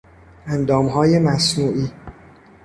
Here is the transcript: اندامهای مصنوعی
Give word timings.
اندامهای 0.45 1.19
مصنوعی 1.19 1.91